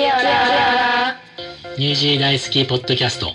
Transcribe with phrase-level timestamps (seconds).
[0.00, 1.20] キアラ
[1.76, 3.34] ニュージー大好きポッドキャスト。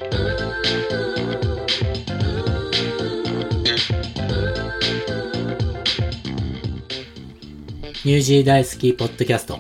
[8.04, 9.60] ニュージー大好きポッドキャスト。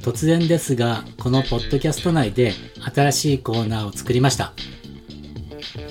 [0.00, 2.52] 突然ですが、このポッドキャスト内で
[2.94, 4.52] 新しいコーナーを作りました。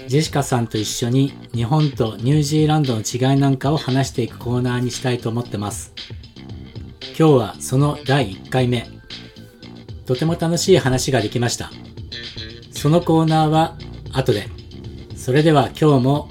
[0.07, 5.93] ジェシカさんと一緒に日本とニュージーランドの違いなんかを話していくコーナーにしたいと思ってます。
[7.19, 8.96] 今日はその第1回目。
[10.07, 11.69] とても楽しい話ができました。
[12.71, 13.77] そのコーナーは
[14.13, 14.47] 後で。
[15.15, 16.29] それでは今日も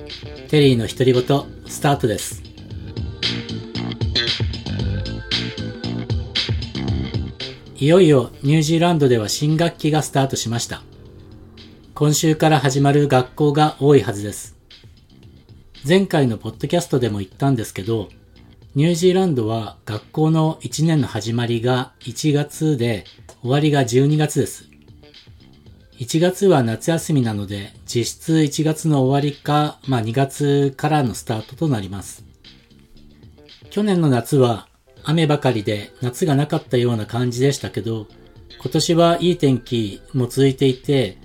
[0.48, 1.22] テリーの独り言
[1.66, 2.42] スタートです。
[7.78, 10.82] いよいよニュージーランドでは新学期がスタートしました。
[11.94, 14.56] 今週から始まる学校が多いはずです。
[15.86, 18.08] 前回のポッドキャストでも言ったんですけど、
[18.76, 23.06] ニュージーランドは学校の1年の始まりが1月で
[23.40, 24.68] 終わりが12月です。
[25.92, 32.26] 1月は夏休みなので実質1月の終わりか、まあ2月からのスタートとなります。
[33.70, 34.68] 去年の夏は
[35.04, 38.06] 雨ばかりで夏がなかったような感じでしたけど、
[38.60, 41.16] 今年はいい天気も続いていて、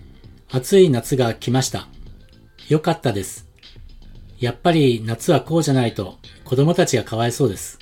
[0.50, 1.90] 暑い夏が来ました。
[2.70, 3.51] よかったです。
[4.42, 7.78] やっぱり夏はこうじゃないと子供たちがかわいそうです。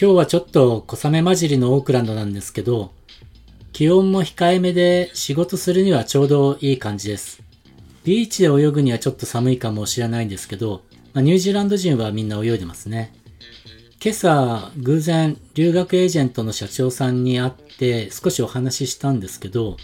[0.00, 2.92] 今日はちょっと小雨混じりのオークランドなんですけど、
[3.74, 7.42] 気温も控えめで仕事するにはちょうどいい感じです。
[8.02, 13.12] ビーチで泳ぐにはちょっと寒いかもしれないんですけど、まあ、ニュージーランド人はみんな泳いでますね。
[14.02, 19.76] 今朝、偶然留学エージェントの社長さんに会って少しお話ししたんですけど、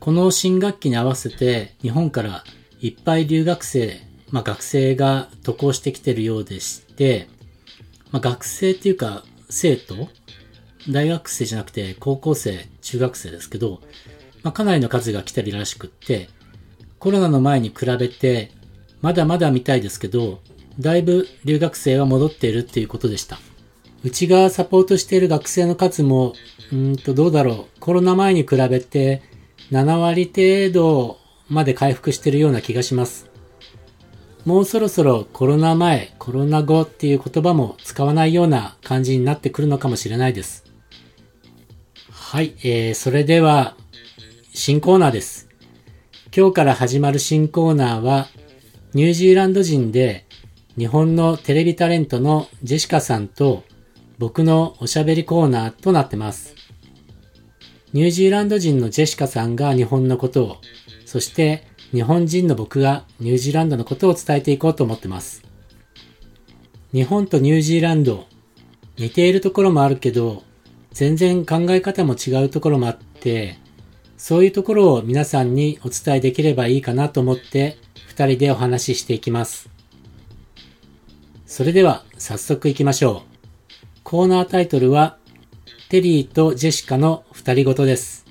[0.00, 2.42] この新学期に合わせて日本から
[2.80, 7.28] いっぱい留学生、まあ学生が渡航してきてるようでして、
[8.10, 10.08] まあ学生っていうか生徒？
[10.88, 13.80] 大学生じゃなくて高校生、中学生ですけど、
[14.42, 16.28] まあかなりの数が来てるらしくって、
[16.98, 18.52] コロナの前に比べて
[19.02, 20.40] まだまだみたいですけど、
[20.78, 23.38] だいぶ留学生は戻っているっていうことでした。
[24.04, 26.34] うちがサポートしている学生の数も、
[26.72, 29.22] うんとどうだろう、コロナ前に比べて
[29.72, 31.18] 7割程度
[31.48, 33.25] まで回復しているような気がします。
[34.46, 40.64] もうそろそろコロナ前、コロナ後っていう言葉も使わないような感じになってくるのかもしれないです。
[42.12, 43.76] はい、えー、それでは、
[44.54, 45.48] 新コーナーです。
[46.34, 48.28] 今日から始まる新コーナーは、
[48.94, 50.26] ニュージーランド人で
[50.78, 53.64] 日本のテレビタレントのジェシカさんと
[54.18, 56.54] 僕のおしゃべりコーナーとなってます。
[57.92, 60.56] ニュージーランド人のジェシカさんが日本のことを、
[61.04, 65.42] そして日本人の僕がニュージーランドのことを伝えていこうと思ってます。
[66.92, 68.26] 日本とニュージーランド、
[68.98, 70.42] 似ているところもあるけど、
[70.92, 73.58] 全然考え方も違うところもあって、
[74.16, 77.76] そういうところを皆さんにお伝えできればいいかなと思って、
[78.08, 79.68] 二人でお話ししていきます。
[81.46, 83.36] それでは早速行きましょう。
[84.02, 85.18] コーナータイトルは、
[85.88, 88.25] テリーとジェシカの二人ごとです。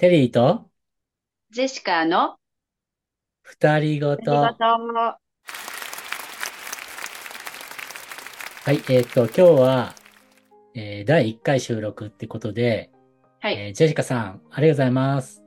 [0.00, 0.64] テリーと？
[1.50, 2.36] ジェシカの？
[3.42, 4.30] 二人ごと。
[4.32, 5.18] は
[8.72, 9.94] い、えっ、と、今日は、
[10.74, 12.90] えー第1回収録ってことで、
[13.40, 15.44] はい、えージェシカさん、ありがとうございます。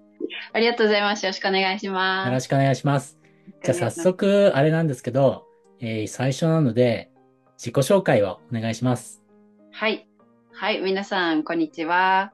[0.52, 1.26] ありがとうございます。
[1.26, 2.28] よろしくお願いします。
[2.28, 3.18] よろしくお願いします。
[3.64, 5.48] じゃあ早速、あれなんですけど、
[5.80, 7.10] えー最初なので、
[7.58, 9.24] 自己紹介をお願いします。
[9.72, 10.08] はい。
[10.52, 12.34] はい、皆さん、こんにちは。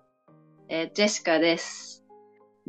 [0.68, 1.89] えージェシカです。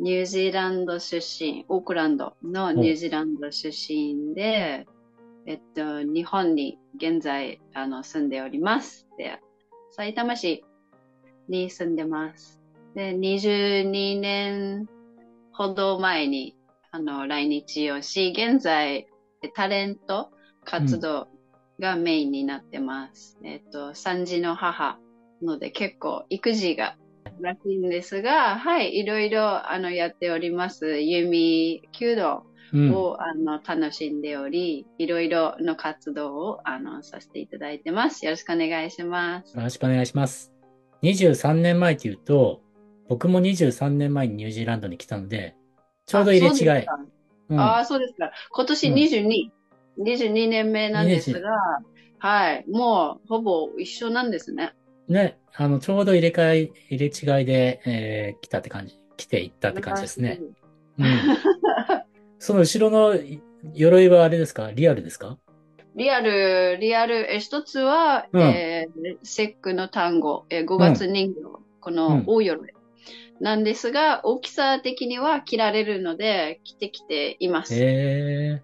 [0.01, 4.87] ニュージーランド出身、オークランドのニュージーランド出身で、
[5.45, 9.05] えっと、日本に現在あの住んでおります。
[9.19, 9.39] で、
[9.91, 10.65] 埼玉市
[11.47, 12.59] に住んでます。
[12.95, 14.87] で、22年
[15.53, 16.55] ほど前に
[16.89, 19.07] あの来日をし、現在
[19.53, 20.31] タレント
[20.65, 21.27] 活動
[21.79, 23.37] がメインになってます。
[23.43, 24.97] えっと、3児の母
[25.43, 26.95] ので結構育児が
[27.39, 30.99] らしいんですが、はい、いろいろあのやっております。
[30.99, 32.43] 弓弓道
[32.73, 32.93] うん。
[32.93, 38.25] を、あの楽しんでおり、いろいろの活動をあのさせていただいてます。
[38.25, 39.57] よろしくお願いします。
[39.57, 40.53] よろしくお願いします。
[41.03, 42.61] 23年前っていうと、
[43.09, 45.55] 僕も23年前にニュージーランドに来たので、
[46.05, 46.85] ちょうど入れ違い。
[47.49, 48.31] うんああ、そうですか。
[48.51, 49.51] 今年うん22、
[49.99, 51.49] 22年目なんですが、
[52.19, 54.73] はい、もうほぼ一緒なんですね。
[55.11, 60.39] ね、あの、ちょうど入れ替え、入れ違いで、えー来たって感じ、来ていったって感じですね。
[60.97, 61.07] うん。
[62.39, 63.19] その後ろの
[63.73, 64.71] 鎧はあれですか？
[64.71, 65.37] リアルですか？
[65.95, 68.41] リアル、リアル、え一つは、うん。
[68.41, 71.41] えー節句の単語、えー5月人形、
[71.81, 72.73] この大鎧。
[73.39, 77.73] なんですが、大きさ的には着られるので、着てきています。
[77.75, 78.61] へ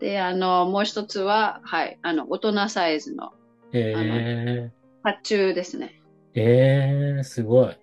[0.00, 3.32] で、あの、もう一つは、はい、あの、大人サイズの。
[3.72, 4.70] え、へ
[5.02, 6.00] 発注ですね。
[6.34, 7.76] え、へえ、すごい。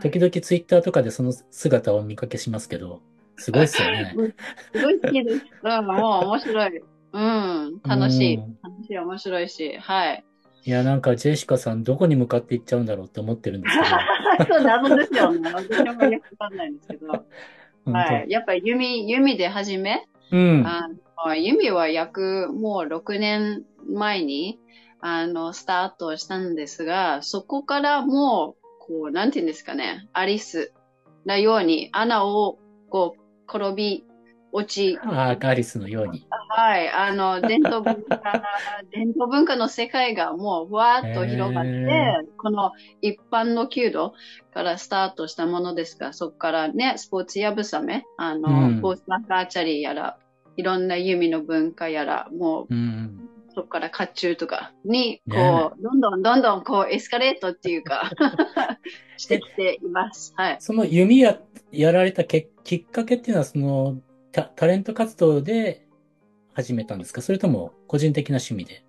[0.00, 3.00] 時々ツイッターとかでその姿を見かけしますけど、
[3.36, 4.14] すごいっすよね。
[4.74, 5.46] すごい好きです。
[5.62, 6.82] うん、もう面白い。
[7.12, 8.36] うん、楽しい。
[8.36, 10.24] うん楽しい、面白いし、はい。
[10.64, 15.52] いや、なんかジェシカさんどこに向かっていっちゃうんだろうって思ってるんですけど、 そう、謎ですよね。
[15.52, 17.24] 私もよくわかんないんですけど。
[17.84, 18.30] 本はい。
[18.30, 20.36] やっぱり弓、弓で始め、当。
[20.36, 20.66] うん。
[20.66, 20.88] あ
[21.28, 24.58] の弓は約もう6年前に、
[25.08, 30.72] あの、スタートしたんですが、そこからもう、こう、なんていうんですかね、アリス
[31.26, 32.58] のように穴を、
[32.90, 34.04] こう、転び
[34.50, 36.26] 落ち、あアリスのように。
[36.48, 38.42] はい、あの、伝統文化、
[38.90, 44.12] 伝統文化の世界がもうふわーっと広がって、へこの一般の弓道
[44.52, 50.18] からスタートしたものですが、そこからね、スポーツやぶさめ、あの、うんポーツマッカーチャリーやら、
[50.56, 53.25] いろんな弓の文化やら、もううん。
[53.56, 58.10] そこから甲冑とかに、こう、ねどんどんどんどんこうエスカレートっていうか、
[59.16, 60.34] してきています。
[60.36, 60.56] はい。
[60.60, 61.40] その弓や、
[61.72, 63.96] やられたけきっかけっていうのは、その
[64.30, 65.88] タ、タレント活動で
[66.52, 67.22] 始めたんですか？
[67.22, 68.84] それとも個人的な趣味で？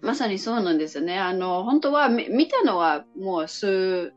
[0.00, 1.18] まさにそうなんですよね。
[1.18, 4.14] あの、本当はみ見たのはもう数、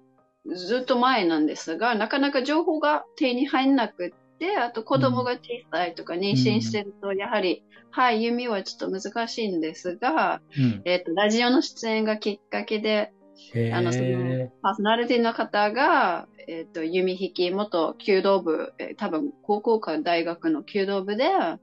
[0.56, 4.10] ずっと前なんですが、なかなか情報が手に入んなくっ
[4.40, 10.82] て、あと子供が小さいとか妊娠してると、やはり、はい、弓はちょっと難しいんですが、うん。
[10.86, 13.14] えっ、と、ラジオの出演がきっかけで、
[13.54, 14.52] へあの、そのえ。
[14.62, 21.60] パーソナリティの方が、えっ、と、弓引き、元弓道部、えー多分高校か大学の弓道部で、あ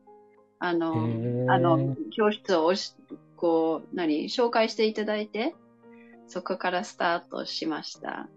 [0.74, 0.94] の、
[1.48, 2.94] あの、教室をし、
[3.36, 5.54] こう、何、紹介していただいて、
[6.28, 8.28] そこからスタートしました。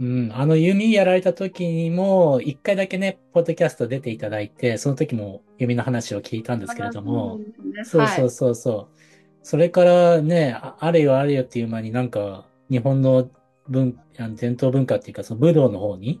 [0.00, 0.32] うん。
[0.32, 7.40] あの弓やられた時にも、一回だけね、ポッドキャスト出ていただいて、その時も弓の話を聞いたんですけれども、
[7.84, 8.30] そうそうう。
[8.30, 8.98] そうそう。
[9.42, 13.30] それからね、ああれよあれよっていう間になんか、日本の
[13.68, 16.20] 文、あの伝統文化っていうか、その武道の方に、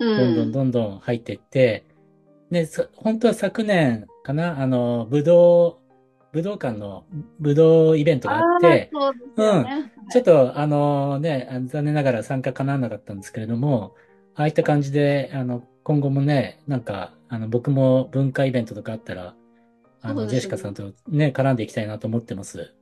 [0.00, 1.84] うんどんどんどんどん入っていって、
[2.50, 5.80] で、さ本当は昨年かな、あの、武道、
[6.34, 7.04] 武道館の
[7.38, 9.92] 武道イベントがあって、うですよね。
[10.10, 13.94] ちょっと、あのね、残念ながら参加かなわなかったんですけれども、
[14.34, 19.34] ああいった感じで、あの、今後もね、なんか、あの、僕も文化イベントとかあったら、
[20.02, 22.74] あの、ねジェシカさんとね、絡んでいきたいなと思ってます。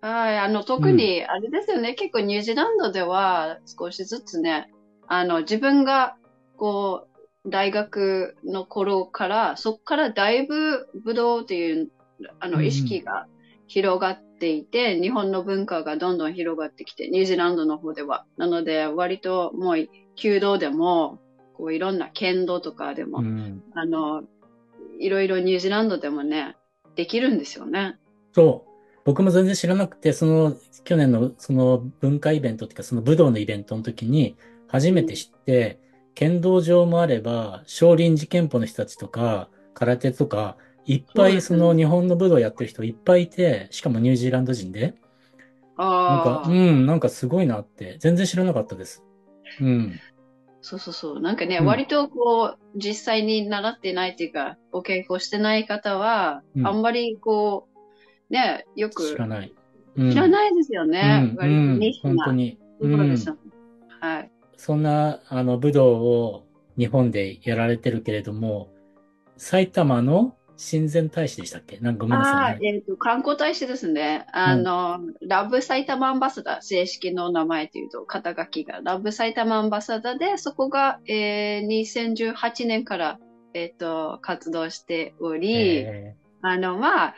[0.00, 4.70] はい、あの、特に、あれですよね、結構ニュージーランドでは少しずつね、
[5.06, 6.16] あの、自分が、
[6.56, 7.06] こ
[7.44, 11.90] う、大学の頃から、そこからだいぶ武道という、
[12.40, 13.26] あの、うん意識が
[13.66, 18.26] 広がっていて、日本の文化がどんどん広がってきて、ニュージーランドの方では。
[18.36, 21.18] なので、割ともう、弓道でも、
[21.54, 23.62] こう、いろんな剣道とかでも、うん。
[23.74, 24.22] あの、
[24.98, 26.56] いろいろニュージーランドでもね、
[26.94, 27.98] できるんですよね。
[28.32, 28.70] そう。
[29.04, 34.36] 僕も全然知らなくて、その、去年のその文化イベントっていうか、その武道のイベントの時に、
[34.68, 35.78] 初めて知って、
[36.14, 40.56] 剣道場もあれば、少林寺拳法の人たちとか、空手とか、
[40.86, 44.94] いっぱいその日本の武道やってる人いっぱいいて、しかもニュージーランド人で、なんか、
[45.76, 46.48] ああ。
[46.48, 49.02] うん、なんかすごいなって、全然知らなかったです。
[49.60, 50.00] うん。
[50.60, 51.20] そうそうそう。
[51.20, 57.68] なんかね、うん割とこう、実際に習ってないっていうか、お稽古してない方は、うんあんまりこ
[58.30, 59.52] う、ね、よく知らない。
[59.96, 60.10] うん。
[60.10, 61.32] 知らないですよね。
[61.32, 62.58] うん、割と本当に。
[62.80, 63.40] ところですよね。
[64.00, 64.30] はい。
[64.56, 66.46] そんな、あの、武道を
[66.78, 68.68] 日本でやられてるけれども、
[69.36, 71.78] 埼玉の親善大使でしたっけ？
[71.78, 72.70] なんかごめんなあさいね。
[72.70, 74.26] あえっ、と、観光大使ですね。
[74.32, 83.18] あの、ラブ埼玉アンバサダー、正式の名前というと、肩書きが、ラブ埼玉アンバサダーで、そこが、えー、2018年から、
[83.52, 87.14] えっ、と、活動しており、えあの、まあ、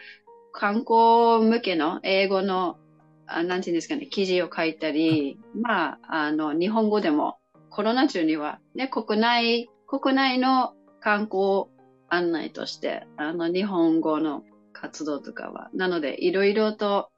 [0.53, 2.79] 観光向けの英語の、
[3.27, 7.39] あなんていうんですかね、記事を書いたり、まあ、あの、日本語でも、
[7.71, 11.67] コロナ中には、ね、国内、国内の観光
[12.09, 17.11] 案内として、あの、日本語の活動とかは、なので、いろいろと、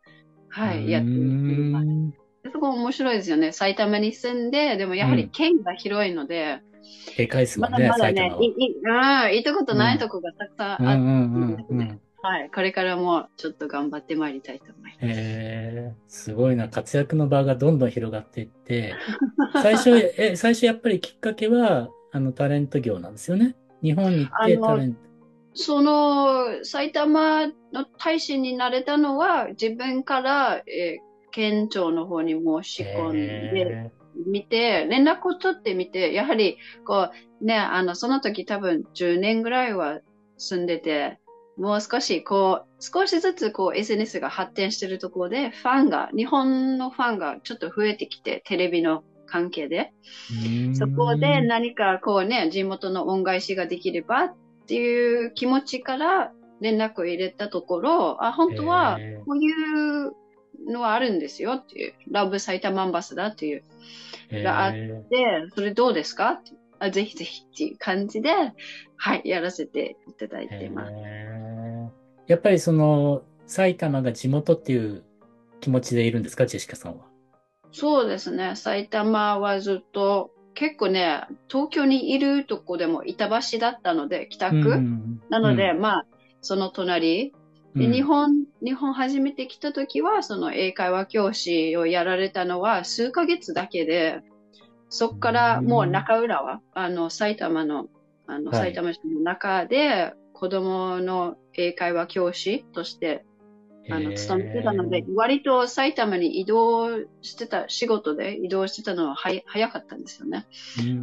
[0.55, 1.87] ーはい、やっています。
[2.53, 3.53] そこ面白いですよね。
[3.53, 6.61] 埼玉に住んで、でもやはり県が広いので、
[7.17, 8.35] でかいですもまんね、だまだね。
[8.41, 12.01] いいうん行ったことないとこがたくさんあって、うんうんうんうん。
[12.21, 14.97] はい、これからもちょっと頑張ってまいりたいと思います。
[15.03, 16.69] えー、すごいな。
[16.69, 18.95] 活躍の場がどんどん広がっていって、
[19.63, 23.55] 最初、 え、最初やっぱりきっかけは、あの、タレント業なんですよね。
[23.83, 25.01] 日本に行ってタレント。
[25.55, 33.91] その埼玉の大使になれたのは自分から、えー県庁の方に申し込んでへ
[34.27, 40.01] みて、連絡を取ってみて、やはりこうね、あのその時多分10年ぐらいは
[40.37, 41.21] 住んでて、
[41.57, 49.93] もう少しこう、少しずつこう SNS が発展してるところで、ファンが、日本のファンがちょっと増えてきて、テレビの関係で。
[50.33, 60.13] ーそこで何かこうね、地元の恩返しができればっていう気持ちから連絡を入れたところ、あ、本当はこういう
[60.71, 63.63] のはあるんですよっていう、ラブ埼玉アンバサダーっていう。
[64.31, 64.99] があで、
[65.55, 68.31] それどうですかってあぜひぜひっていう感じで、
[68.97, 70.93] はい、やらせていただいてます。
[72.27, 75.03] やっぱりその、埼玉が地元っていう
[75.61, 77.07] 気持ちでいるんですか、ジェシカさんは？
[77.73, 84.71] そうですね、埼玉はずっと、結構ね、東京にいるとこでも板橋だったので、北区。
[84.71, 85.81] うんなので、うん。
[85.81, 86.07] まあ、
[86.41, 87.33] その隣、
[87.75, 87.93] でうん。
[87.93, 94.23] 日本、日本初めて来た時は、その英会話教師をやられたのは数ヶ月だけで、
[94.89, 97.87] そこからもう中浦は、あの、埼玉の、
[98.27, 98.61] あの、はい。
[98.61, 103.25] 埼玉市の中で、子供の英会話教師として、
[103.91, 110.47] あの、勤めてたので、割と埼玉に移動してた、仕事で移動してたのは早早かったんですよね。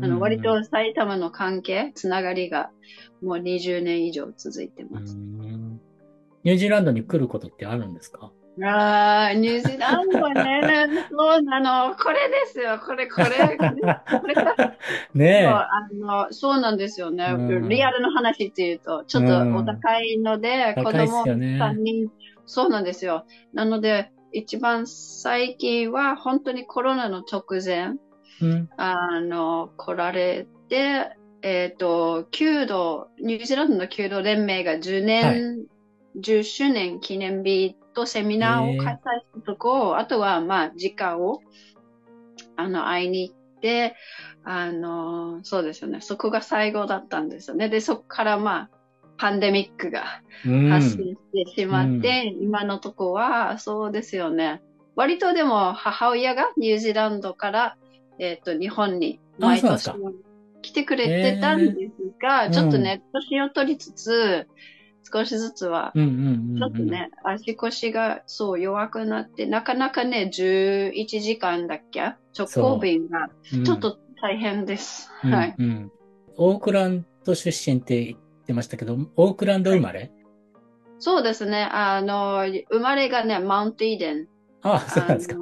[0.03, 2.69] あの、割と埼玉の関係、つながりが、
[3.23, 5.15] もう20年以上続いてうます。
[5.15, 5.79] ん。
[6.43, 8.31] ニュージーランドに来ることってあるんですか？
[8.63, 13.27] ああ、ニュージーランドね、そうなの、これですよ、これ、これ、
[13.57, 14.55] これか
[15.13, 17.67] ねそうあのそうなんですよね、うん。
[17.67, 21.57] リアルの話っていうと、ちょっとお高いので、うん子供高いっすよね。
[21.59, 22.07] 3人、
[22.45, 23.25] そうなんですよ。
[23.53, 27.95] なので、一番最近は本当にコロナの直前、
[28.41, 28.45] え。
[28.45, 28.69] うん。
[28.77, 35.65] あの、来られて、えっ、と、弓道、ニュージーランドの弓道連盟が10年、
[36.17, 39.01] 10周年記念日とセミナーを開催し
[39.35, 41.41] たとこ、あとは、まあ、時間を、
[42.57, 43.95] あの、会いに行って、
[44.43, 46.01] あの、そうですよね。
[46.01, 47.69] そこが最後だったんですよね。
[47.69, 48.69] で、そこから、まあ、
[49.17, 54.61] パンデミックがうん発生してしまって、今のとこは、そうですよね。
[54.95, 57.77] 割とでも母親がニュージーランドから、
[58.19, 59.91] えっ、と、日本にあ毎年
[60.61, 61.91] 来てくれてたんです
[62.21, 64.47] が、ーちょっとね、年を取りつつ、
[65.11, 66.57] 少しずつは、うんうんうんうん。
[66.57, 72.01] ちょっとね、足腰がそう弱くなって、なかなかね、11時間だっけ
[72.37, 75.09] 直行便がうん、ちょっと大変です。
[75.23, 75.55] うん、はい。
[75.57, 75.91] うん。
[76.37, 78.15] オークランド出身って言
[78.45, 80.11] ってましたけど、オークランド生まれ、
[80.99, 81.67] そうですね。
[81.71, 84.27] あの、生まれがね、マウントイーデン。
[84.61, 85.35] ああ、そうなんですか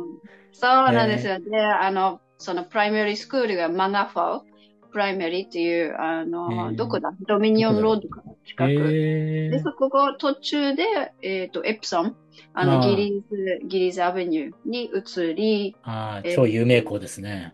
[0.54, 1.40] そうなんですよ。
[1.40, 7.14] で、あの、その primary school が Maungawhau、Primary っていう、あへの、ーどこだ？
[7.28, 8.70] ドミニオンロードから近く。
[8.70, 9.60] で、へえ。
[9.64, 10.84] そこが途中で、
[11.22, 12.16] えっ、と、エプソン、
[12.54, 17.54] あの、ギリーズ、ギリーズアベニューに移り、ああ、えー超有名校ですね。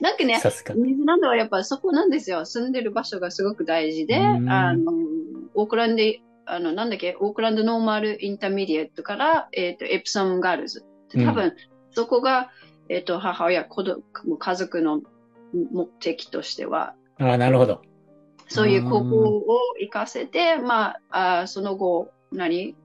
[0.00, 0.34] なんかね。
[0.34, 2.44] ニュージーランドはやっぱそこなんですよ。
[2.44, 4.92] 住んでる場所がすごく大事で、うんあの、
[5.54, 6.02] オークランド、
[6.46, 10.84] あの、なんだっけ、 Auckland Normal Intermediate から、えっ、と、 Epsom Girls。
[11.12, 11.54] で多分、
[11.90, 12.50] そこが、
[12.88, 14.02] えっ、と、母親、子供、
[14.36, 15.02] 家族の
[15.52, 17.82] 目的としては、ああ、なるほど。
[18.48, 19.44] そういう高校を
[19.80, 22.76] 行かせて、まあ、あその後、何？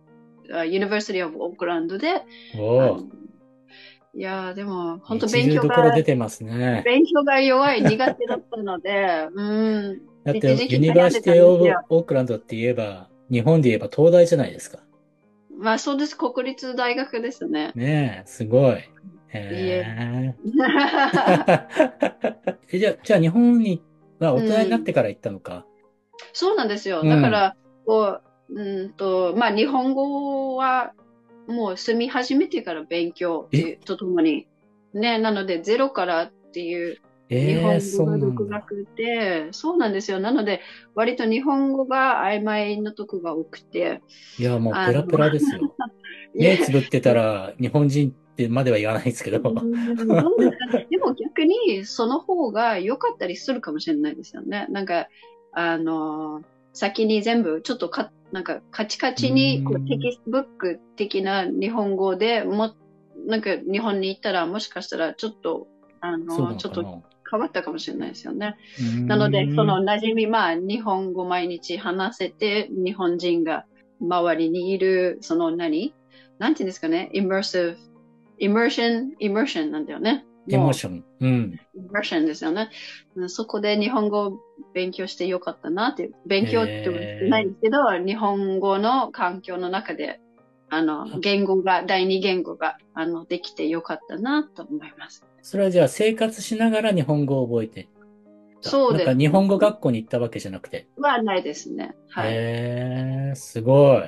[0.52, 2.24] あ University of Auckland で、
[2.58, 3.04] おおあの。
[4.14, 6.82] いやーでも、本当勉強が、出てますね。
[6.86, 10.02] 勉強が弱い、苦手だったので、 うん。
[10.24, 14.80] だって、 University ofオークランドって言えば、日本で言えば東大じゃないですか。
[15.58, 17.72] まあそうです、国立大学ですね。
[17.76, 18.76] ねえ、すごい。
[18.76, 18.84] へ
[19.34, 20.36] え。
[22.74, 23.82] え じゃあ、じゃあ日本に
[24.20, 25.66] は大人になってから行ったのか？
[26.34, 27.02] そうなんですよ。
[27.02, 30.94] うんだから、こう、うんと、まあ日本語は
[31.48, 33.50] もう住み始めてから勉強
[33.86, 34.48] とともに、
[34.94, 36.98] ね、なのでゼロからっていう
[37.32, 37.80] 日本。
[37.80, 40.20] 語が独学で、そうなんですよ。
[40.20, 40.62] なので、
[40.96, 44.02] 割と日本語が曖昧なとこが多くて。
[44.38, 45.74] いや、もうペラペラですよ。
[46.36, 49.40] 目つぶってたら日本人ってまでは言わないですけど。
[49.40, 54.68] でも逆にその方が良かったりするかもしれないですよね。
[54.70, 55.08] なんか、
[55.54, 56.42] あの、
[56.74, 62.74] 先に全部ちょっとか、なんかカチカチにこううんテキストブック的な日本語でも、
[63.28, 65.68] なんか日本に行ったらもしかしたらちょっと、
[66.00, 67.04] あの、ちょっと。
[67.32, 68.58] 変わったかもしれないですよね。
[68.98, 73.64] うんなので、その馴染み、まあ、日本語毎日話せて、日本人が
[74.02, 75.94] 周りにいる、その何？
[76.40, 77.78] なんていうんですかね、immersive、
[78.42, 80.26] immersion、immersion なんだよね。
[80.50, 81.06] エモーション。
[81.20, 81.60] うん。
[81.92, 82.70] バーションですよね。
[83.28, 84.40] そこで日本語を
[84.74, 86.12] 勉強してよかったなって。
[86.26, 86.84] 勉強って
[87.20, 90.20] 言ないんですけど、日本語の環境の中で、
[90.70, 95.26] あの、言語が、第二言語が、あの、できてよかったなと思います。
[95.42, 97.90] それはじゃあ生活しながら日本語を覚えて
[98.62, 100.88] たそうですなんか日本語学校に行ったわけじゃなくて。
[100.98, 101.96] はないですね。
[102.10, 102.34] はい。
[102.34, 104.04] へえ、すごい。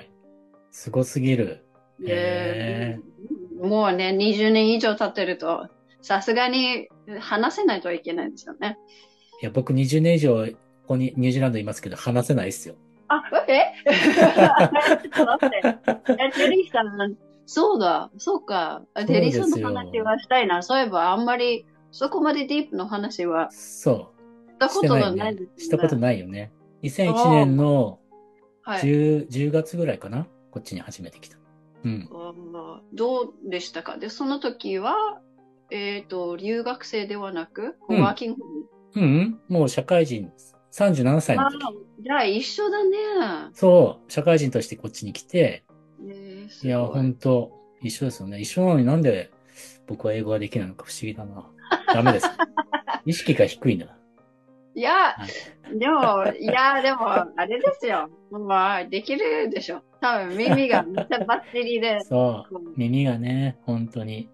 [0.71, 1.65] すごすぎる。
[1.99, 2.99] で
[3.61, 5.67] もうね、20年以上経ってると、
[6.03, 8.77] さすがに話せないといけないですよね。
[9.41, 10.53] いや、僕20年以上、こ
[10.89, 12.75] こにニュージーランドいますけど、話せないですよ。
[13.07, 13.73] あ、え？
[13.85, 15.61] ちょっと待って。
[16.19, 18.83] え、テリーさん、そうだ、そうか。
[18.93, 20.61] あテリーさんの話はしたいな。
[20.61, 24.11] そういえば、あんまり、そこまでディープの話はそ
[24.49, 24.49] う。
[24.49, 25.49] したことないです、ね。
[25.57, 26.51] したことないよね。
[26.83, 27.99] 2001年の
[28.61, 28.81] はい。
[28.81, 30.27] 10, 10月ぐらいかな？
[30.51, 31.37] こっちに初めて来た。
[31.85, 32.09] うん。
[32.13, 33.97] あどうでしたか？
[33.97, 35.21] で、その時は、
[35.73, 38.43] えっ、と、留学生ではなく、うんワーキング
[38.95, 40.31] うん、うん、もう社会人
[40.71, 41.59] 37歳のあ時。
[41.99, 42.97] じゃあ一緒だね。
[43.53, 45.63] そう、社会人としてこっちに来て、
[45.99, 46.13] ね
[46.45, 47.51] えすいや、ごほんと、
[47.81, 48.39] 一緒ですよね。
[48.39, 49.31] 一緒なのになんで
[49.87, 51.49] 僕は英語ができないのか不思議だな。
[51.93, 52.29] ダメです。
[53.05, 53.87] 意識が低いな。
[54.75, 55.15] いや、
[55.77, 58.09] でも、いや、でも、あれですよ。
[58.31, 59.81] まあ、できるでしょ。
[60.01, 64.29] 多分耳がめっちゃバッテリーで、そう耳がね、本当に。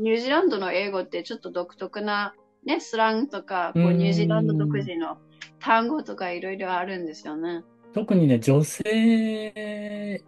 [0.00, 5.18] ニュージーランドの英語ってちょっと独特な、ね、スラングとか、こううんニュージーランド独自の
[5.58, 7.62] 単語とかいろいろあるんですよね。
[7.92, 10.24] 特にね、女性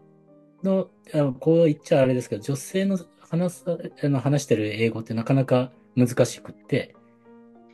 [0.62, 2.98] の、あこう言っちゃあれですけど、女性の
[3.30, 3.64] 話す
[4.02, 6.94] あの話してる英語ってなかなか難しくって、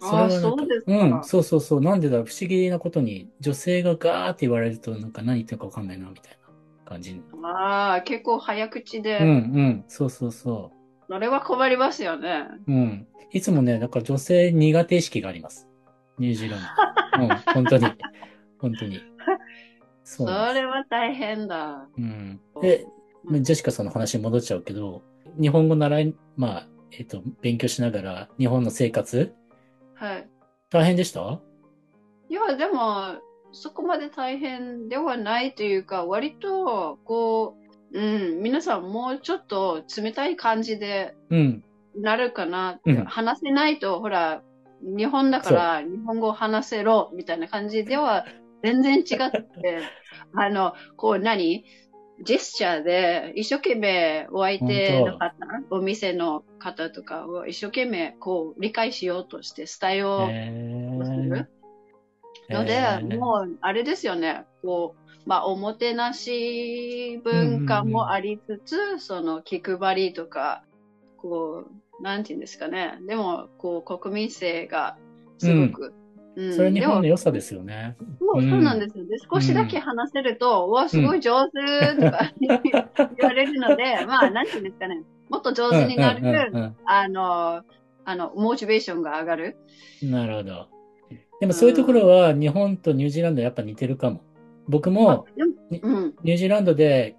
[0.00, 0.92] そあそうですか。
[0.92, 1.80] うん、そうそうそう。
[1.80, 7.20] なんでだろう、不思議なことに、女性がガーって言われると、なんか何言ってるかわかんないな、みたいな感じ。
[7.42, 10.70] ああ、結構早口で、うん、うん、そうそうそ
[11.08, 12.46] それは困りますよね。
[12.66, 12.72] う。
[12.72, 13.06] うん。
[13.32, 15.68] いつもね、だから女性苦手意識があります。
[16.18, 17.24] ニュージーランド。
[17.24, 17.86] うん、本当に。
[18.58, 19.00] 本当に。
[20.04, 20.52] そそ。
[20.54, 21.88] れは大変だ。
[21.96, 22.40] うん。
[22.60, 22.84] で、
[23.24, 25.02] うんジェシカさんの話に戻っちゃうけど、
[25.38, 29.34] 日本語習い、まあ、えっと、勉強しながら、日本の生活、
[29.94, 30.28] はい。
[30.70, 31.40] 大変でした？
[32.30, 33.16] いや、でも、
[33.52, 41.64] そこまで大変ではないというか、割と、こう、うん、皆さんもうちょっと冷たい感じでうん。
[41.96, 43.04] なるかなうん。
[43.04, 44.42] 話せないと、ほら、
[44.80, 48.26] 日本だから日本語を話せろみたいな感じでは
[48.62, 49.80] 全然違って、
[50.34, 51.64] あの、こう何？
[52.24, 55.36] ジェスチャーで一生懸命お相手の方、
[55.70, 61.48] お店の方とかを一生懸命こう理解しようとして伝えようえとする。
[62.50, 63.18] ので、えー。
[63.18, 70.64] もう、あれですよね、こう、まあ、おもてなし文化もありつつ、その、気配りとか、
[71.18, 71.66] こ
[72.00, 74.96] う、なんていうんですかね、でも、こう、国民性が
[75.36, 75.98] すごく、うん
[76.54, 77.96] それ日本の良さですよね。
[78.20, 79.04] そううんそうなんですよ。
[79.06, 81.50] で、少しだけ話せると、うわ、すごい上手
[81.96, 87.62] とか言われるので、まあ、なんていうんですかね、もっと上手になる、うんうんあの、
[88.04, 89.56] あの、モチベーションが上がる。
[90.02, 90.68] うんなるほど。
[91.40, 94.22] でもそういうところは日本とニュージーランドやっぱ似てるかも。
[94.68, 96.14] 僕もうん。
[96.22, 97.16] ニュージーランドで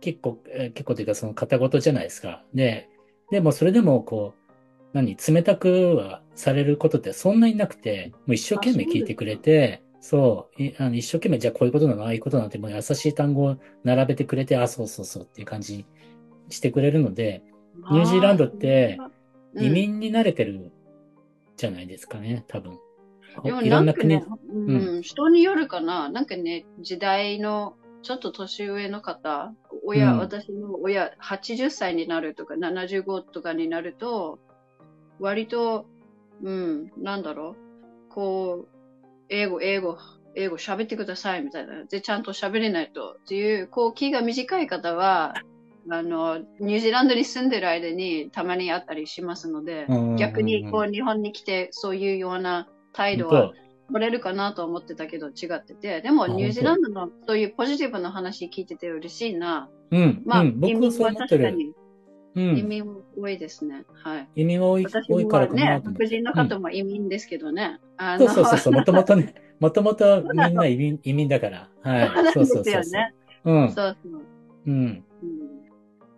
[0.00, 2.44] 結構、えー結構というかその片言じゃないですか。
[2.54, 2.88] で、
[3.30, 4.54] でもそれでもこう、
[4.92, 15.86] 何、冷たくはされることってそんなになくて、もう一生懸命聞いてくれて、そういあの一生懸命じゃあこういうことなの、ああいうことなんてもう優しい単語を並べてくれて、あ、そうそうそうっていう感じに
[16.50, 17.42] してくれるので、
[17.90, 18.98] ニュージーランドって
[19.54, 20.72] うん移民に慣れてる
[21.56, 22.78] じゃないですかね、多分。
[23.42, 26.08] でもなんかね、うん、人によるかな。
[26.08, 29.52] なんかね、時代のちょっと年上の方、
[29.84, 34.38] 親、うん私の親、80歳になるとか、75とかになると、
[35.18, 35.86] 割と、
[36.42, 37.56] うん、なんだろ
[38.10, 38.68] う、こう、
[39.28, 39.96] 英語、英語、
[40.34, 41.84] 英語喋ってくださいみたいな。
[41.84, 43.16] で、ちゃんと喋れないと。
[43.22, 45.34] っていう、こう、気が短い方は、
[45.90, 53.52] あの、ニュージーランドに住んでる間にたまにあったりしますので、うん逆にこう日本に来てそういうような態度は
[53.88, 59.68] 本取れるかなと思ってたけど違ってて、でもあニュージーランドのそういうポジティブな話聞いてて嬉しいな。
[59.90, 61.74] 当うん、まあ、うん、僕はそうは思ってる。
[62.36, 62.58] うん。
[62.58, 63.84] 移民も多いですね。
[64.02, 64.28] はい。
[64.34, 65.82] 移民が多い、多いからかなね。
[65.84, 67.78] 白人の方も移民ですけどね。
[67.96, 71.68] あそうのそうそうそう、もともとね、 もともとみんな移民、移民だから。
[71.82, 72.32] はい。
[72.32, 72.92] そうそうそううよそう。
[72.92, 73.14] ね。
[73.44, 73.72] うん。
[73.72, 74.22] そうそう。
[74.66, 74.74] うん。
[74.74, 75.04] うん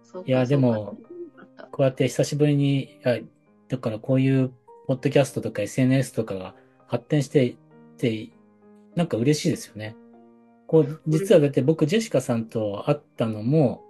[0.03, 0.97] そうかいやでも
[1.73, 3.19] こうやって久しぶりに、あ
[3.69, 4.53] だからこういう、
[4.87, 6.55] ポッドキャストとか SNS とかが
[6.87, 7.57] 発展していっ
[7.97, 8.31] て、
[8.95, 9.97] なんか嬉しいですよね。
[10.67, 13.83] こう、実はだって僕、ジェシカさんと会ったのも、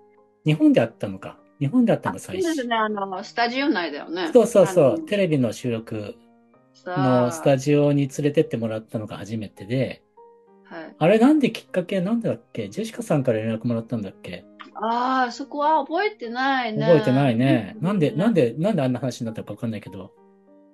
[0.45, 1.39] 日本で会ったのか。
[1.59, 2.45] 日本だったのが最初。
[2.45, 4.31] そうですね、あの、スタジオ内だよね。
[4.33, 5.01] そうそうそう。
[5.07, 6.15] テレビの収録
[6.85, 10.03] のスタジオに連れてってもらったのが初めてで、
[10.65, 10.95] はい。
[10.99, 12.01] あれなんできっかけ？
[12.01, 12.69] なんだっけ？
[12.69, 14.45] ジェシカさんから連絡もらったんだっけ？
[14.75, 16.85] ああ、そこは覚えてないね。
[16.85, 17.77] 覚えてないね。
[17.81, 20.13] なんで、なんで、で、なんであんな話になったかわかんないけど、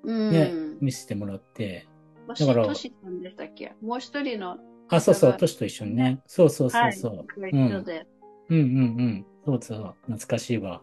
[0.03, 0.33] うん。
[0.33, 1.87] ね見せてもらって。
[2.27, 3.75] もだからし、トシさんでしたっけ？
[3.83, 4.59] もう一人の、
[4.89, 6.21] あ、そうそう、トシと一緒にね。
[6.27, 7.27] そうそうそはい、うそう。
[7.41, 8.07] ご一緒で。
[8.49, 8.67] うんうんう
[9.03, 9.27] ん。
[9.45, 9.95] そうそう。
[10.07, 10.83] 懐かしいわ。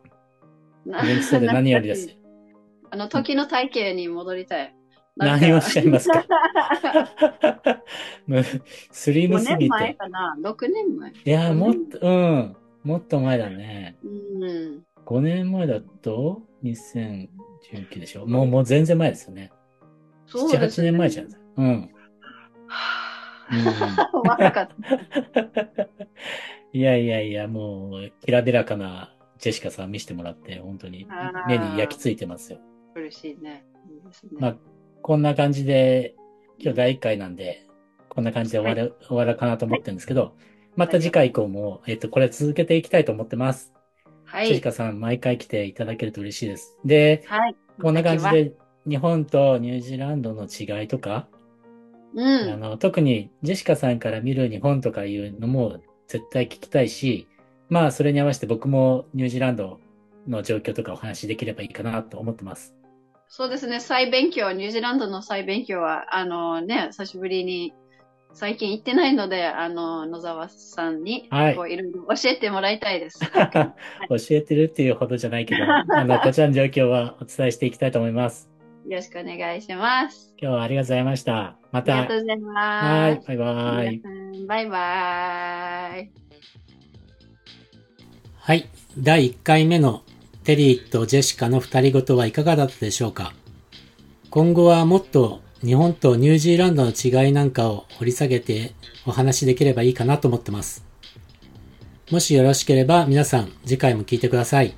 [0.86, 2.10] な元気そうで何よりです。
[2.92, 4.76] あの、時の体型に戻りたい。
[5.16, 6.26] 何をおっしゃいますか？
[8.92, 9.94] スリム5すぎ年前て。
[9.96, 11.12] かな ?6 年前。
[11.12, 12.56] いや、もっと、うん。
[12.84, 13.98] もっと前だね。
[14.04, 14.84] うん。
[15.06, 18.26] 5年前だと、2019でしょ？
[18.26, 19.52] もう、もう全然前ですよね。
[20.34, 21.28] 7、8そうですね年前じゃん。
[21.58, 21.66] うん。
[23.52, 25.88] うん若かった。
[26.72, 31.08] いやいやいや、もう、きらびらかなジェシカさん見せてもらって、本当に
[31.48, 32.60] 目に焼き付いてますよ。
[32.96, 33.66] 嬉しいね。
[33.90, 34.32] いいですね。
[34.40, 34.58] まあ、
[35.02, 36.16] こんな感じで、
[36.60, 37.66] 今日第1回なんで、
[38.10, 40.36] こんな感じで終わる、終わるかなと思ってるんですけど、
[40.76, 43.74] また次回以降も、えっと、これ続けていきたいと思ってます。
[44.26, 44.48] はい。
[44.48, 46.78] ジェシカさん、毎回来ていただけると嬉しいです。
[46.86, 47.56] で、はい。
[47.82, 48.54] こんな感じで、
[48.90, 51.28] 日本とニュージーランドの違いとか、
[52.16, 52.60] うあん。
[52.60, 57.28] の、特にジェシカさんから見る日本とかいうのも絶対聞きたいし、
[57.70, 59.80] まあ、それに合わせて僕もニュージーランド
[60.28, 62.76] の状況とかお話しできればいいかなと思ってます。
[63.28, 63.80] そうですね。
[63.80, 67.74] 再勉強、ニュージーランドの再勉強は、あのね、久しぶりに、
[68.34, 73.20] 最近行ってないので、あの、野沢さんに、はいこういろいろ教えてもらいたいです。
[73.30, 78.50] 教えてるっていうほどじゃないけど、あの、こちらの状況はお伝えしていきたいと思います。
[78.86, 80.34] よろしくお願いします。
[80.42, 81.58] 今日はありがとうございました。
[81.72, 82.00] また。
[82.00, 83.92] ありがとうございます。、はいバイバイ。
[83.92, 86.12] 皆さんバイバイ。
[88.36, 88.70] はい。
[88.98, 90.04] 第1回目の
[90.44, 93.34] テリーとジェシカの二人ごとはいかがだったでしょうか
[94.32, 98.74] 今後はもっと日本とニュージーランドの違いなんかを掘り下げて
[99.06, 100.86] お話しできればいいかなと思ってます。
[102.10, 104.74] もしよろしければ皆さん次回も聞いてください。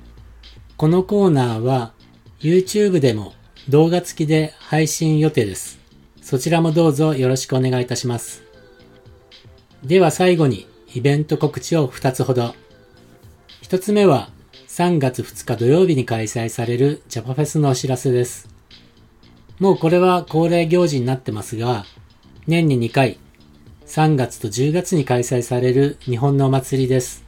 [0.76, 1.94] このコーナーは
[2.40, 3.32] YouTube でも
[3.68, 5.78] 動画付きで配信予定です。
[6.20, 8.42] そちらもどうぞよろしくお願いいたします。
[9.84, 12.54] では最後にイベント告知を2つほど。
[13.60, 14.30] 一つ目は
[14.68, 18.48] 3月2日土曜日に開催されるジャパフェスのお知らせです。
[19.58, 21.84] もうこれは恒例行事になってますが、
[22.46, 23.18] 年に2回、
[23.86, 27.24] 3月と10月に開催される日本のお祭りです。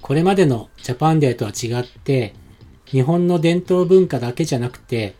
[0.00, 2.34] これまでのジャパンデーとは違って、
[2.86, 5.14] 日本の伝統文化だけじゃなくて、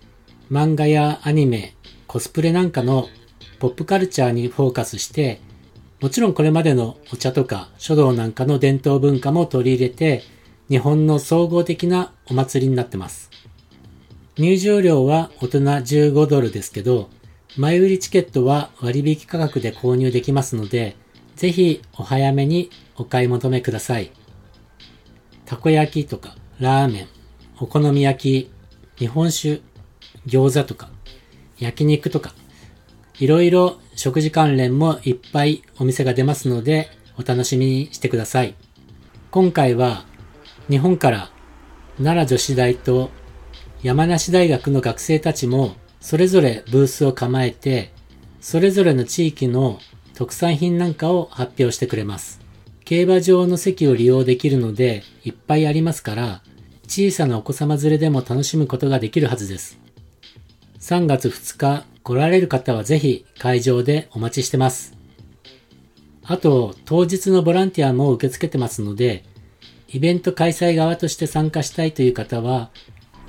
[0.51, 1.75] 漫画やアニメ、
[2.07, 3.09] コスプレなんかの
[3.59, 5.41] ポップカルチャーにフォーカスして、
[6.01, 10.23] もちろんこれまでのお茶とか書道なんかの伝統文化も取り入れて、
[10.69, 13.31] 日本の総合的なお祭りになってます。
[14.39, 17.09] 入場料は大人15ドルですけど、
[17.57, 20.97] 前売りチケットは割引価格で購入できますので、
[21.37, 24.11] ぜひお早めにお買い求めください。
[25.47, 27.09] たこ焼きとか、ラーメン、
[27.59, 28.51] お好み焼き、
[28.99, 29.63] 日本酒、
[30.27, 30.91] 餃子とか、
[31.59, 32.35] 焼肉とか、
[33.19, 38.55] いろいろ食事関連もいっぱいお店が出ますので、お楽しみにしてください。
[39.31, 40.05] 今回は、
[40.69, 41.31] 日本から
[41.97, 43.11] 奈良女子大と
[43.83, 47.91] 山梨大学の学生たちもそれぞれブースを構えて、
[48.43, 49.79] それぞれの地域の
[50.15, 52.39] 特産品なんかを発表してくれます。
[52.85, 56.43] 競馬場の席を利用できるのでいっぱいありますから、
[56.89, 59.79] 小さなお子様連れでも楽しむことができるはずです。
[60.81, 64.97] 3月2日来られる方はぜひ会場でお待ちしてます。
[66.25, 69.25] あと、当日のボランティアも受け付けてますので、
[69.89, 72.71] イベント開催側として参加したいという方は、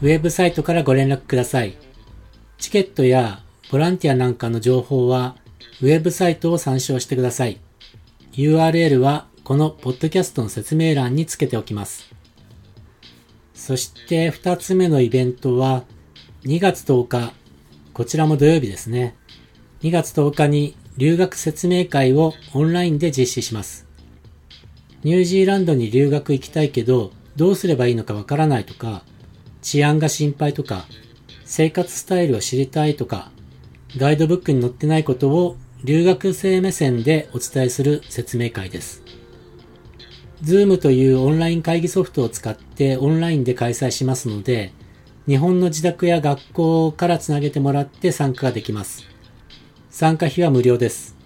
[0.02, 1.78] ウェブサイトからご連絡ください。
[2.58, 5.36] チケットやボランティアなんかの情報は、
[5.82, 7.60] ウェブサイトを参照してください。
[8.34, 12.17] URL はこのポッドキャストの説明欄につけておきます。
[13.58, 15.84] そして二つ目のイベントは、
[16.46, 17.34] 2月10日、
[17.92, 19.16] こちらも土曜日ですね。
[19.82, 23.88] 2月10日に留学説明会をオンラインで実施します。
[25.04, 29.04] ニュージーランドに留学行きたいけど、どうすればいいのかわからないとか、
[29.64, 30.86] 治安が心配とか、
[31.44, 33.32] 生活スタイルを知りたいとか、
[33.98, 39.07] ガイドブックに載ってないことを留学生目線でお伝えする説明会です。
[40.44, 44.72] Zoom というオンライン会議ソフトを使ってオンラインで開催しますので、
[45.28, 49.04] 日本の自宅や学校からつなげてもらって参加ができます。
[49.90, 51.18] 参加費は無料です。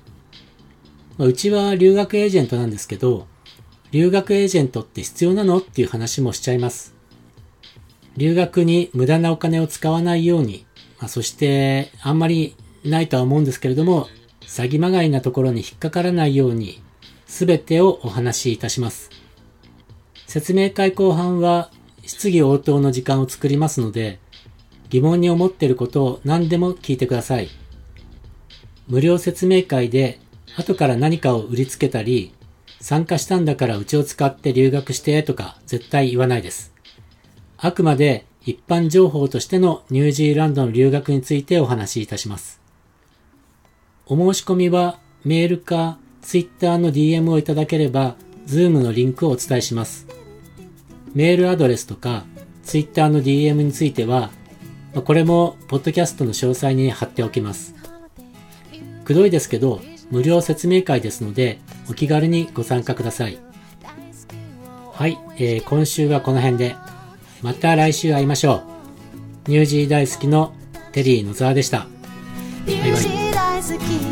[1.17, 3.27] うちは留学エージェントなんですけど、
[3.91, 6.95] 留学エージェントって必要なのっていう話もしちゃいます。
[8.15, 10.65] 留学に無駄なお金を使わないように、
[10.99, 14.07] まあ、そしてあんまりないとは思うんですけれども、
[14.41, 16.81] 詐欺まがいなところに引っかからないように、
[17.31, 19.09] すべてをお話しいたします。
[20.27, 21.71] 説明会後半は
[22.05, 24.19] 質疑応答の時間を作りますので、
[24.89, 27.47] 疑問に思っていることを何でも聞いてください。
[28.89, 30.19] 無料説明会で
[30.57, 32.33] 後から何かを売りつけたり、
[32.81, 36.73] 参加したんだからうちを使って留学してとか絶対言わないです。
[37.57, 42.59] あくまで一般情報としてのニュージーランドの留学についてお話しいたします。
[44.05, 48.15] お申し込みはメールか Twitter の DM をいただければ
[48.47, 50.07] Zoom のリンクをお伝えします。
[51.13, 52.25] メールアドレスとか
[52.63, 54.31] Twitter の DM については、
[55.05, 57.75] これもポッドキャストの詳細に貼っておきます。
[59.05, 63.39] くどいですけど、無料説明会ですので、お気軽にご参加ください。
[64.93, 66.75] はい、えー、今週はこの辺で。
[67.41, 68.63] また来週会いましょ
[69.47, 69.49] う。
[69.49, 70.53] ニュージー大好きの
[70.91, 71.87] テリー野沢でした。
[72.67, 72.99] バイバ
[74.07, 74.10] イ。